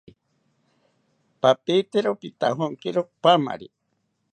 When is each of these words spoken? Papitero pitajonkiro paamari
Papitero 1.41 2.11
pitajonkiro 2.21 3.01
paamari 3.21 3.67